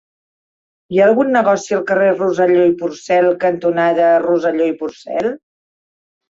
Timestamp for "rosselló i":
2.15-2.73, 4.25-4.75